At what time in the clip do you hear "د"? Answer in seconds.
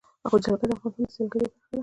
0.69-0.71, 1.09-1.13